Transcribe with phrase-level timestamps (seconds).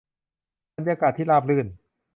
[0.75, 1.67] บรรยากาศที่ราบรื่น